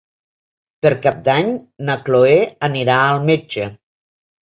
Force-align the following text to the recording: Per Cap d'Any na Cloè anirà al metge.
Per 0.85 0.91
Cap 1.03 1.19
d'Any 1.27 1.53
na 1.91 1.99
Cloè 2.09 2.35
anirà 2.71 2.99
al 3.15 3.25
metge. 3.33 3.73